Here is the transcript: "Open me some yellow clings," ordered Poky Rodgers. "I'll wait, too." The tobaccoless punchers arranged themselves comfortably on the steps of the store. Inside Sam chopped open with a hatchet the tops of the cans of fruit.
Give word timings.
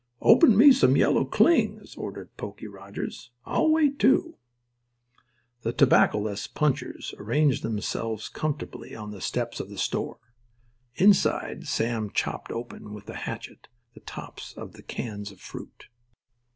"Open 0.23 0.57
me 0.57 0.71
some 0.71 0.97
yellow 0.97 1.23
clings," 1.25 1.93
ordered 1.93 2.35
Poky 2.35 2.65
Rodgers. 2.65 3.29
"I'll 3.45 3.69
wait, 3.69 3.99
too." 3.99 4.39
The 5.61 5.73
tobaccoless 5.73 6.47
punchers 6.51 7.13
arranged 7.19 7.61
themselves 7.61 8.27
comfortably 8.27 8.95
on 8.95 9.11
the 9.11 9.21
steps 9.21 9.59
of 9.59 9.69
the 9.69 9.77
store. 9.77 10.17
Inside 10.95 11.67
Sam 11.67 12.09
chopped 12.09 12.51
open 12.51 12.95
with 12.95 13.07
a 13.09 13.15
hatchet 13.29 13.67
the 13.93 13.99
tops 13.99 14.53
of 14.57 14.73
the 14.73 14.81
cans 14.81 15.29
of 15.29 15.39
fruit. 15.39 15.85